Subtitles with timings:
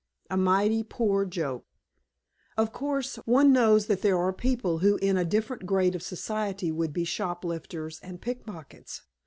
[0.31, 1.63] A MIGHTY POOR JOKE
[2.57, 6.71] Of course, one knows that there are people who in a different grade of society
[6.71, 9.03] would be shoplifters and pickpockets.